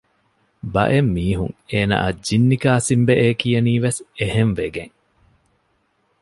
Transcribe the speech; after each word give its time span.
ބައެއް 0.73 1.11
މީހުން 1.15 1.53
އޭނާއަށް 1.71 2.19
ޖިންނި 2.25 2.57
ކާސިމްބެއޭ 2.63 3.25
ކިޔަނީވެސް 3.41 3.99
އެހެންވެގެން 4.17 4.93